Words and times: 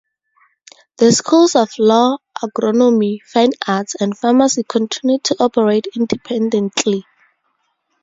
The 0.97 1.11
schools 1.11 1.55
of 1.55 1.69
law, 1.77 2.17
agronomy, 2.41 3.19
fine 3.23 3.51
arts, 3.67 3.93
and 4.01 4.17
pharmacy 4.17 4.63
continued 4.63 5.23
to 5.25 5.35
operate 5.39 5.85
independently. 5.95 7.05